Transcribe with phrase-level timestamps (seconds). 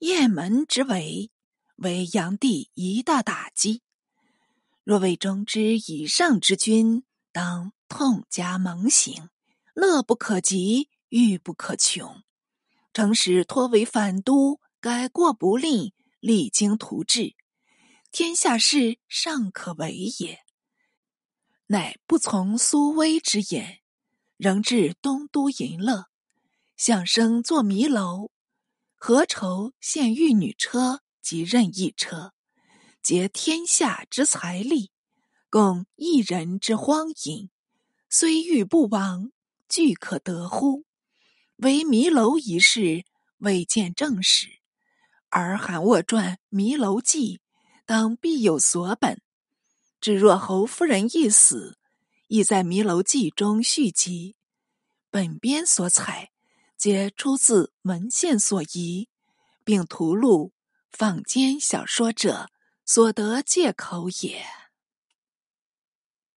[0.00, 1.32] 雁门之围，
[1.74, 3.82] 为炀帝一大打击。
[4.84, 9.12] 若为中之以上之君，当痛加猛省，
[9.74, 12.22] 乐不可极，欲不可穷。
[12.92, 17.34] 诚使托为反都，改过不令，励精图治，
[18.12, 20.38] 天下事尚可为也。
[21.66, 23.80] 乃不从苏威之言，
[24.36, 26.06] 仍至东都淫乐，
[26.76, 28.30] 相生作迷楼。
[29.00, 32.32] 何愁献玉女车及任意车，
[33.00, 34.90] 结天下之财力，
[35.48, 37.48] 共一人之荒淫，
[38.10, 39.30] 虽欲不亡，
[39.68, 40.84] 俱可得乎？
[41.58, 43.04] 唯迷楼一事，
[43.38, 44.58] 未见正史。
[45.30, 47.36] 而韩沃传《迷楼记》，
[47.86, 49.22] 当必有所本。
[50.00, 51.78] 至若侯夫人一死，
[52.26, 54.34] 亦在《迷楼记》中续集。
[55.08, 56.30] 本编所采。
[56.78, 59.08] 皆出自文献所遗，
[59.64, 60.52] 并图录
[60.92, 62.48] 坊间小说者
[62.86, 64.46] 所得借口也。